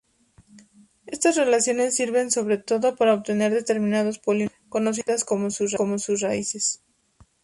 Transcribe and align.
Estas 1.05 1.35
relaciones 1.35 1.95
sirven 1.95 2.31
sobre 2.31 2.57
todo 2.57 2.95
para 2.95 3.13
obtener 3.13 3.53
determinados 3.53 4.17
polinomios 4.17 4.57
conocidas 4.67 5.23
sus 5.99 6.21
raíces. 6.21 6.81